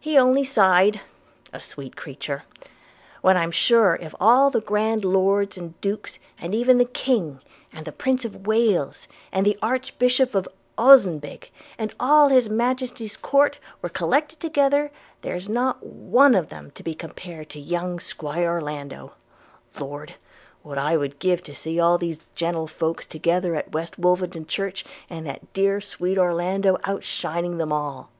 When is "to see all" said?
21.44-21.96